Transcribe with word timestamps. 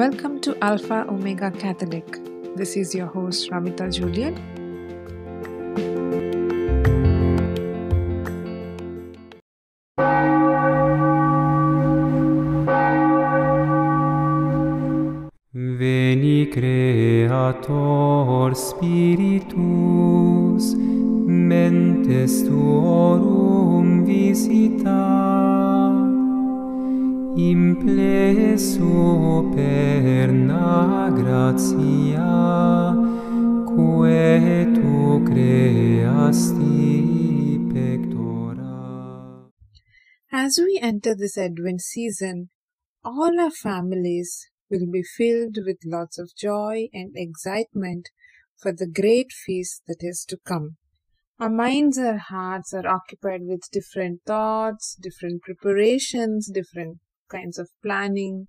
Welcome 0.00 0.40
to 0.40 0.56
Alpha 0.64 1.04
Omega 1.10 1.50
Catholic. 1.50 2.06
This 2.56 2.74
is 2.74 2.94
your 2.94 3.08
host 3.08 3.50
Ramita 3.50 3.92
Julian. 3.92 4.34
Veni 15.52 16.46
Creator 16.46 18.54
Spiritus, 18.54 19.54
mentes 21.28 22.42
tuorum 22.48 24.06
visita, 24.06 25.49
gratia, 31.14 32.26
quae 33.66 34.66
tu 34.74 35.22
creasti 35.24 36.76
pectora. 37.70 39.48
As 40.32 40.58
we 40.58 40.80
enter 40.82 41.14
this 41.14 41.38
Advent 41.38 41.80
season, 41.80 42.50
all 43.04 43.38
our 43.38 43.52
families 43.52 44.50
will 44.68 44.90
be 44.90 45.02
filled 45.02 45.56
with 45.64 45.78
lots 45.84 46.18
of 46.18 46.34
joy 46.36 46.88
and 46.92 47.12
excitement 47.14 48.10
for 48.60 48.72
the 48.72 48.88
great 48.88 49.30
feast 49.30 49.82
that 49.86 49.98
is 50.00 50.24
to 50.28 50.36
come. 50.44 50.78
Our 51.38 51.48
minds 51.48 51.96
and 51.96 52.18
hearts 52.18 52.74
are 52.74 52.88
occupied 52.88 53.42
with 53.44 53.70
different 53.70 54.22
thoughts, 54.26 54.96
different 55.00 55.42
preparations, 55.42 56.50
different 56.52 56.98
kinds 57.30 57.58
of 57.58 57.70
planning, 57.82 58.48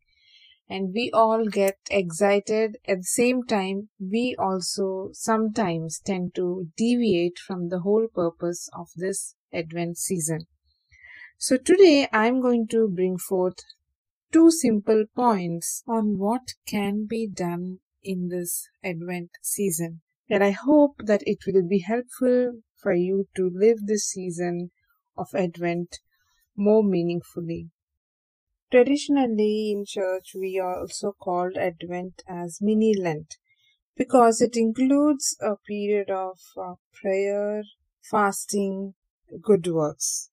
and 0.70 0.94
we 0.94 1.12
all 1.14 1.46
get 1.46 1.78
excited. 1.90 2.78
At 2.88 3.00
the 3.00 3.04
same 3.04 3.44
time, 3.44 3.90
we 4.00 4.36
also 4.40 5.10
sometimes 5.12 6.00
tend 6.00 6.34
to 6.36 6.68
deviate 6.78 7.40
from 7.40 7.70
the 7.70 7.80
whole 7.80 8.08
purpose 8.14 8.70
of 8.74 8.88
this 8.96 9.36
Advent 9.54 9.98
season. 9.98 10.48
So 11.38 11.58
today 11.58 12.08
I'm 12.14 12.40
going 12.40 12.68
to 12.70 12.88
bring 12.88 13.18
forth 13.18 13.60
two 14.32 14.50
simple 14.50 15.06
points 15.16 15.84
on 15.88 16.18
what 16.18 16.54
can 16.66 17.06
be 17.06 17.28
done 17.28 17.80
in 18.04 18.30
this 18.30 18.70
Advent 18.84 19.32
season. 19.42 20.02
And 20.30 20.44
I 20.44 20.52
hope 20.52 20.96
that 21.04 21.24
it 21.26 21.40
will 21.46 21.68
be 21.68 21.80
helpful 21.80 22.62
for 22.78 22.94
you 22.94 23.28
to 23.36 23.52
live 23.54 23.80
this 23.86 24.06
season 24.06 24.72
of 25.18 25.28
Advent 25.36 26.00
more 26.56 26.84
meaningfully. 26.84 27.70
Traditionally 28.72 29.72
in 29.72 29.86
church, 29.86 30.34
we 30.34 30.58
are 30.58 30.80
also 30.80 31.12
called 31.12 31.58
Advent 31.58 32.24
as 32.28 32.60
mini 32.60 32.96
Lent 32.98 33.38
because 33.98 34.42
it 34.42 34.58
includes 34.58 35.38
a 35.42 35.58
period 35.58 36.10
of 36.10 36.40
uh, 36.58 36.76
prayer, 36.94 37.64
fasting, 38.10 38.96
good 39.42 39.68
works. 39.68 40.32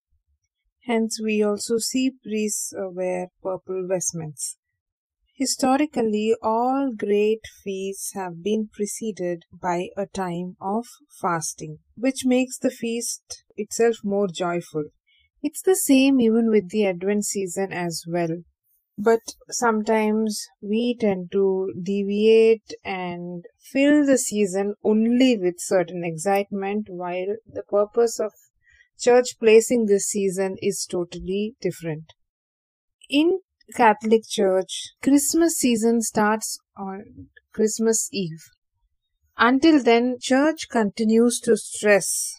Hence, 0.86 1.20
we 1.22 1.42
also 1.42 1.78
see 1.78 2.10
priests 2.10 2.72
uh, 2.72 2.90
wear 2.90 3.28
purple 3.42 3.86
vestments. 3.88 4.56
Historically, 5.34 6.34
all 6.42 6.92
great 6.96 7.42
feasts 7.64 8.14
have 8.14 8.42
been 8.42 8.68
preceded 8.72 9.44
by 9.52 9.88
a 9.96 10.06
time 10.06 10.56
of 10.60 10.86
fasting, 11.20 11.78
which 11.96 12.24
makes 12.24 12.58
the 12.58 12.70
feast 12.70 13.44
itself 13.56 13.96
more 14.04 14.28
joyful. 14.28 14.86
It's 15.42 15.62
the 15.62 15.74
same 15.74 16.20
even 16.20 16.48
with 16.48 16.68
the 16.70 16.86
Advent 16.86 17.24
season 17.24 17.72
as 17.72 18.04
well. 18.06 18.44
But 18.96 19.34
sometimes 19.50 20.46
we 20.60 20.96
tend 20.96 21.32
to 21.32 21.72
deviate 21.82 22.74
and 22.84 23.44
fill 23.58 24.06
the 24.06 24.18
season 24.18 24.74
only 24.84 25.36
with 25.38 25.60
certain 25.60 26.04
excitement 26.04 26.88
while 26.88 27.36
the 27.46 27.64
purpose 27.64 28.20
of 28.20 28.32
church 28.98 29.38
placing 29.40 29.86
this 29.86 30.06
season 30.06 30.56
is 30.62 30.86
totally 30.86 31.56
different. 31.60 32.12
In 33.10 33.40
Catholic 33.74 34.22
Church, 34.28 34.92
Christmas 35.02 35.56
season 35.56 36.00
starts 36.00 36.58
on 36.76 37.28
Christmas 37.52 38.08
Eve. 38.12 38.44
Until 39.38 39.82
then, 39.82 40.18
church 40.20 40.68
continues 40.70 41.40
to 41.40 41.56
stress 41.56 42.37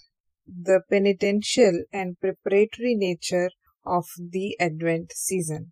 the 0.49 0.81
penitential 0.89 1.83
and 1.91 2.19
preparatory 2.19 2.95
nature 2.95 3.49
of 3.85 4.05
the 4.17 4.55
Advent 4.59 5.11
season. 5.13 5.71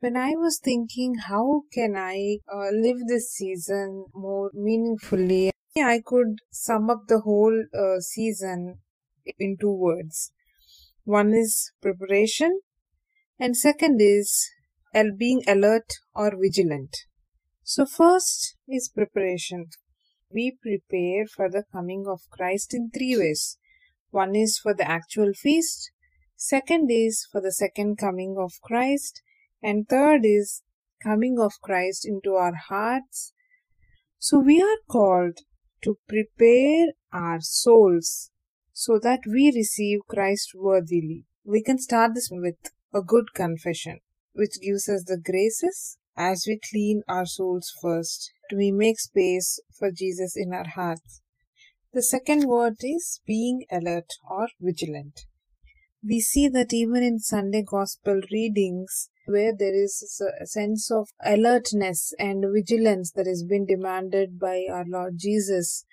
When 0.00 0.16
I 0.16 0.30
was 0.36 0.60
thinking, 0.62 1.14
how 1.28 1.62
can 1.72 1.96
I 1.96 2.38
uh, 2.52 2.70
live 2.72 2.98
this 3.06 3.32
season 3.32 4.06
more 4.14 4.50
meaningfully, 4.52 5.50
I 5.76 6.02
could 6.04 6.38
sum 6.52 6.88
up 6.88 7.08
the 7.08 7.20
whole 7.20 7.64
uh, 7.74 8.00
season 8.00 8.78
in 9.38 9.56
two 9.60 9.72
words. 9.72 10.30
One 11.04 11.34
is 11.34 11.72
preparation, 11.82 12.60
and 13.38 13.56
second 13.56 14.00
is 14.00 14.50
being 15.18 15.42
alert 15.48 15.90
or 16.14 16.32
vigilant. 16.40 16.96
So, 17.64 17.86
first 17.86 18.56
is 18.68 18.88
preparation. 18.88 19.66
We 20.30 20.56
prepare 20.62 21.26
for 21.26 21.50
the 21.50 21.64
coming 21.72 22.04
of 22.06 22.20
Christ 22.30 22.72
in 22.72 22.90
three 22.90 23.16
ways. 23.16 23.58
One 24.14 24.36
is 24.36 24.58
for 24.58 24.72
the 24.74 24.88
actual 24.88 25.32
feast, 25.34 25.90
second 26.36 26.88
is 26.88 27.26
for 27.32 27.40
the 27.40 27.50
second 27.50 27.98
coming 27.98 28.36
of 28.38 28.52
Christ, 28.62 29.20
and 29.60 29.88
third 29.88 30.20
is 30.22 30.62
coming 31.02 31.40
of 31.40 31.60
Christ 31.60 32.06
into 32.06 32.34
our 32.34 32.54
hearts. 32.54 33.32
So, 34.20 34.38
we 34.38 34.62
are 34.62 34.78
called 34.88 35.38
to 35.82 35.98
prepare 36.08 36.92
our 37.12 37.40
souls 37.40 38.30
so 38.72 39.00
that 39.00 39.22
we 39.26 39.50
receive 39.52 40.06
Christ 40.08 40.52
worthily. 40.54 41.24
We 41.44 41.60
can 41.60 41.80
start 41.80 42.14
this 42.14 42.28
with 42.30 42.70
a 42.94 43.02
good 43.02 43.34
confession, 43.34 43.98
which 44.32 44.60
gives 44.62 44.88
us 44.88 45.02
the 45.08 45.18
graces 45.18 45.98
as 46.16 46.44
we 46.46 46.60
clean 46.70 47.02
our 47.08 47.26
souls 47.26 47.72
first. 47.82 48.30
We 48.54 48.70
make 48.70 49.00
space 49.00 49.58
for 49.76 49.90
Jesus 49.90 50.36
in 50.36 50.54
our 50.54 50.68
hearts. 50.68 51.23
The 51.94 52.02
second 52.02 52.48
word 52.48 52.78
is 52.82 53.20
being 53.24 53.66
alert 53.70 54.10
or 54.28 54.48
vigilant. 54.60 55.26
We 56.02 56.18
see 56.18 56.48
that 56.48 56.74
even 56.74 57.04
in 57.04 57.20
Sunday 57.20 57.62
Gospel 57.62 58.20
readings, 58.32 59.10
where 59.26 59.54
there 59.56 59.72
is 59.72 60.20
a 60.42 60.44
sense 60.44 60.90
of 60.90 61.10
alertness 61.24 62.12
and 62.18 62.46
vigilance 62.52 63.12
that 63.12 63.28
has 63.28 63.44
been 63.44 63.64
demanded 63.64 64.40
by 64.40 64.66
our 64.68 64.84
Lord 64.84 65.18
Jesus, 65.18 65.84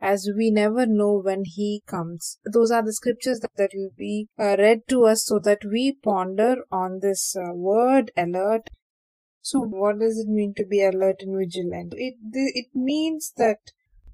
as 0.00 0.30
we 0.34 0.50
never 0.50 0.86
know 0.86 1.20
when 1.22 1.42
he 1.44 1.82
comes. 1.86 2.38
Those 2.50 2.70
are 2.70 2.82
the 2.82 2.94
scriptures 2.94 3.40
that, 3.40 3.50
that 3.58 3.72
will 3.74 3.92
be 3.98 4.28
uh, 4.38 4.56
read 4.58 4.88
to 4.88 5.04
us 5.04 5.26
so 5.26 5.38
that 5.40 5.60
we 5.70 5.92
ponder 5.92 6.56
on 6.72 7.00
this 7.02 7.36
uh, 7.36 7.52
word 7.52 8.12
alert. 8.16 8.70
So, 9.42 9.60
what 9.60 9.98
does 9.98 10.18
it 10.18 10.26
mean 10.26 10.54
to 10.56 10.64
be 10.64 10.82
alert 10.82 11.16
and 11.20 11.36
vigilant? 11.36 11.92
It, 11.98 12.14
it 12.32 12.68
means 12.74 13.34
that 13.36 13.58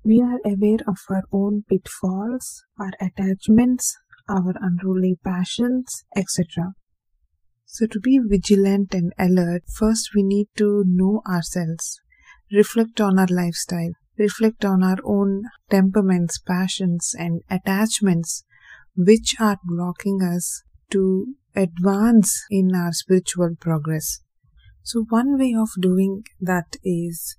we 0.07 0.21
are 0.21 0.39
aware 0.45 0.79
of 0.87 0.99
our 1.11 1.25
own 1.33 1.65
pitfalls, 1.69 2.63
our 2.79 2.93
attachments, 3.01 3.97
our 4.29 4.55
unruly 4.61 5.19
passions, 5.25 6.05
etc. 6.15 6.75
So, 7.65 7.87
to 7.87 7.99
be 7.99 8.21
vigilant 8.25 8.95
and 8.95 9.13
alert, 9.19 9.65
first 9.67 10.11
we 10.15 10.23
need 10.23 10.47
to 10.59 10.85
know 10.87 11.23
ourselves, 11.29 12.01
reflect 12.53 13.01
on 13.01 13.19
our 13.19 13.27
lifestyle, 13.29 13.91
reflect 14.17 14.65
on 14.65 14.85
our 14.85 14.99
own 15.05 15.43
temperaments, 15.71 16.39
passions, 16.39 17.13
and 17.19 17.43
attachments 17.51 18.45
which 18.97 19.35
are 19.41 19.59
blocking 19.65 20.21
us 20.23 20.63
to 20.93 21.35
advance 21.57 22.45
in 22.49 22.71
our 22.77 22.93
spiritual 22.93 23.57
progress. 23.59 24.21
So, 24.85 25.05
one 25.09 25.37
way 25.37 25.53
of 25.59 25.71
doing 25.81 26.23
that 26.41 26.77
is 26.85 27.37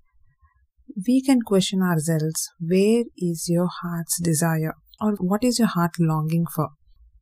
we 1.08 1.22
can 1.22 1.42
question 1.42 1.82
ourselves 1.82 2.50
where 2.60 3.04
is 3.18 3.48
your 3.50 3.68
heart's 3.82 4.20
desire 4.22 4.74
or 5.02 5.14
what 5.20 5.44
is 5.44 5.60
your 5.60 5.68
heart 5.68 5.92
longing 6.00 6.46
for? 6.54 6.70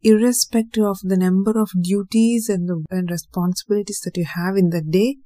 Irrespective 0.02 0.84
of 0.84 1.00
the 1.02 1.18
number 1.18 1.60
of 1.60 1.70
duties 1.82 2.48
and 2.48 2.70
the 2.70 2.84
and 2.92 3.10
responsibilities 3.10 4.02
that 4.06 4.18
you 4.18 4.26
have 4.26 4.56
in 4.56 4.70
the 4.70 4.82
day, 4.82 5.18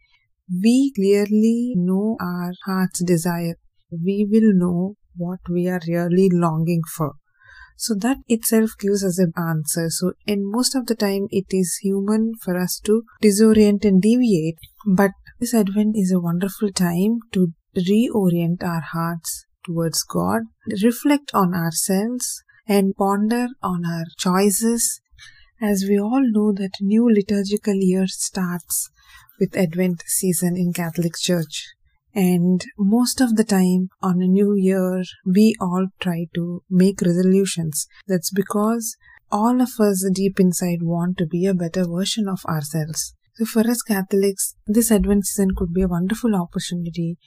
we 0.63 0.91
clearly 0.95 1.74
know 1.75 2.15
our 2.21 2.53
heart's 2.65 3.03
desire 3.03 3.56
we 3.91 4.27
will 4.30 4.53
know 4.53 4.95
what 5.15 5.39
we 5.50 5.68
are 5.68 5.81
really 5.88 6.30
longing 6.31 6.81
for. 6.95 7.13
So 7.77 7.95
that 7.95 8.18
itself 8.27 8.71
gives 8.77 9.06
us 9.06 9.19
an 9.19 9.31
answer. 9.38 9.89
So, 9.89 10.13
in 10.27 10.51
most 10.51 10.75
of 10.75 10.88
the 10.88 10.95
time, 10.95 11.27
it 11.31 11.45
is 11.50 11.80
human 11.81 12.33
for 12.41 12.57
us 12.57 12.80
to 12.86 13.03
disorient 13.24 13.86
and 13.86 14.01
deviate. 14.01 14.57
But 14.86 15.12
this 15.39 15.53
Advent 15.53 15.95
is 15.95 16.12
a 16.12 16.19
wonderful 16.19 16.71
time 16.71 17.19
to 17.31 17.53
reorient 17.75 18.63
our 18.63 18.81
hearts 18.81 19.45
towards 19.66 20.04
God, 20.04 20.44
reflect 20.83 21.31
on 21.33 21.54
ourselves, 21.54 22.44
and 22.68 22.95
ponder 22.95 23.48
on 23.62 23.86
our 23.86 24.06
choices. 24.18 25.01
As 25.62 25.86
we 25.88 26.00
all 26.00 26.24
know 26.24 26.54
that 26.54 26.71
new 26.81 27.10
liturgical 27.12 27.75
year 27.75 28.07
starts 28.07 28.89
with 29.39 29.57
Advent 29.57 30.04
season 30.06 30.56
in 30.56 30.74
Catholic 30.74 31.13
Church. 31.18 31.74
And 32.13 32.63
most 32.77 33.21
of 33.21 33.36
the 33.36 33.44
time 33.44 33.89
on 34.01 34.22
a 34.22 34.27
new 34.27 34.56
year, 34.56 35.04
we 35.25 35.56
all 35.60 35.88
try 36.00 36.27
to 36.36 36.63
make 36.69 37.01
resolutions. 37.01 37.88
That's 38.07 38.31
because 38.31 38.95
all 39.31 39.62
of 39.62 39.69
us 39.80 40.10
deep 40.13 40.39
inside 40.39 40.81
want 40.81 41.18
to 41.18 41.27
be 41.27 41.45
a 41.45 41.54
better 41.54 41.86
version 41.86 42.27
of 42.27 42.39
ourselves. 42.45 43.15
So 43.36 43.45
for 43.45 43.62
us 43.62 43.81
Catholics, 43.81 44.56
this 44.65 44.92
Advent 44.92 45.25
season 45.25 45.51
could 45.56 45.74
be 45.74 45.83
a 45.83 45.88
wonderful 45.88 46.36
opportunity 46.36 47.18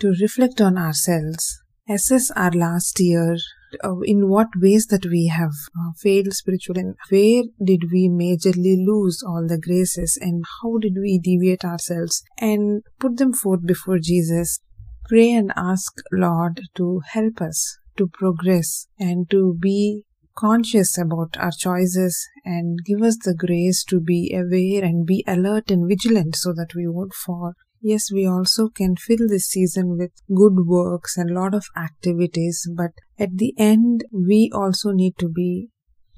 to 0.00 0.14
reflect 0.20 0.60
on 0.60 0.78
ourselves, 0.78 1.60
assess 1.88 2.30
our 2.32 2.50
last 2.50 3.00
year, 3.00 3.36
uh, 3.84 4.00
in 4.00 4.28
what 4.28 4.48
ways 4.56 4.86
that 4.86 5.04
we 5.06 5.26
have 5.26 5.52
uh, 5.78 5.92
failed 5.98 6.32
spiritually, 6.32 6.80
and 6.80 6.96
where 7.10 7.42
did 7.62 7.90
we 7.92 8.08
majorly 8.08 8.76
lose 8.84 9.22
all 9.26 9.46
the 9.46 9.58
graces, 9.58 10.18
and 10.20 10.44
how 10.62 10.78
did 10.78 10.94
we 11.00 11.18
deviate 11.18 11.64
ourselves, 11.64 12.22
and 12.38 12.82
put 12.98 13.16
them 13.16 13.32
forth 13.32 13.66
before 13.66 13.98
Jesus. 13.98 14.60
Pray 15.08 15.32
and 15.32 15.52
ask 15.56 15.94
Lord 16.12 16.60
to 16.76 17.00
help 17.12 17.40
us 17.40 17.78
to 17.96 18.08
progress 18.08 18.86
and 18.98 19.28
to 19.30 19.56
be 19.58 20.04
conscious 20.38 20.96
about 20.96 21.36
our 21.38 21.50
choices 21.50 22.28
and 22.44 22.78
give 22.84 23.02
us 23.02 23.16
the 23.24 23.34
grace 23.34 23.82
to 23.84 24.00
be 24.00 24.32
aware 24.32 24.84
and 24.84 25.04
be 25.04 25.24
alert 25.26 25.70
and 25.70 25.88
vigilant 25.88 26.36
so 26.36 26.52
that 26.52 26.74
we 26.76 26.86
won't 26.86 27.12
fall. 27.12 27.54
Yes, 27.80 28.10
we 28.12 28.26
also 28.26 28.68
can 28.68 28.96
fill 28.96 29.28
this 29.28 29.46
season 29.46 29.96
with 29.96 30.10
good 30.34 30.66
works 30.66 31.16
and 31.16 31.30
lot 31.30 31.54
of 31.54 31.66
activities, 31.76 32.68
but 32.76 32.90
at 33.18 33.36
the 33.38 33.54
end, 33.56 34.04
we 34.12 34.50
also 34.52 34.90
need 34.90 35.16
to 35.18 35.28
be 35.28 35.68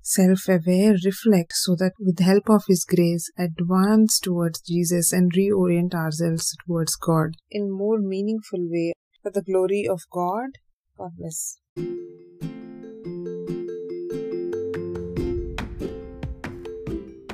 self-aware, 0.03 0.97
reflect 1.05 1.53
so 1.53 1.77
that 1.77 1.93
with 2.01 2.17
the 2.17 2.25
help 2.25 2.49
of 2.49 2.65
His 2.67 2.85
grace, 2.85 3.31
advance 3.39 4.19
towards 4.19 4.63
Jesus 4.63 5.13
and 5.13 5.33
reorient 5.33 5.93
ourselves 5.93 6.57
towards 6.67 6.97
God 6.97 7.35
in 7.51 7.71
more 7.71 7.99
meaningful 7.99 8.61
way 8.61 8.95
for 9.23 9.31
the 9.31 9.43
glory 9.43 9.87
of 9.89 10.01
God. 10.11 10.49
God 10.97 11.11
bless. 11.19 11.59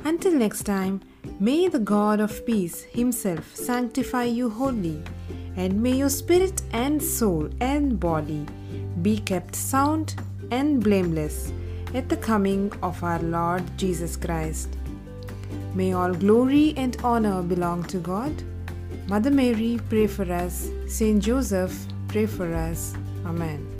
Until 0.03 0.33
next 0.33 0.63
time, 0.63 1.01
may 1.39 1.67
the 1.67 1.79
God 1.79 2.19
of 2.19 2.45
peace 2.45 2.83
Himself 2.83 3.55
sanctify 3.55 4.23
you 4.23 4.49
wholly, 4.49 5.01
and 5.55 5.81
may 5.81 5.95
your 5.97 6.09
spirit 6.09 6.61
and 6.71 7.01
soul 7.01 7.49
and 7.59 7.99
body 7.99 8.45
be 9.01 9.17
kept 9.19 9.55
sound 9.55 10.15
and 10.51 10.83
blameless 10.83 11.51
at 11.93 12.09
the 12.09 12.17
coming 12.17 12.71
of 12.81 13.03
our 13.03 13.19
Lord 13.19 13.63
Jesus 13.77 14.15
Christ. 14.15 14.77
May 15.73 15.93
all 15.93 16.13
glory 16.13 16.73
and 16.77 16.97
honor 17.03 17.41
belong 17.41 17.83
to 17.85 17.97
God. 17.99 18.33
Mother 19.07 19.31
Mary, 19.31 19.79
pray 19.89 20.07
for 20.07 20.31
us. 20.31 20.69
Saint 20.87 21.23
Joseph, 21.23 21.73
pray 22.07 22.25
for 22.25 22.53
us. 22.53 22.93
Amen. 23.25 23.76